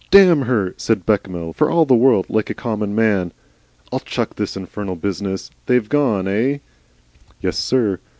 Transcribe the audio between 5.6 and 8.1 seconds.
They've gone, eigh?" "Yessir."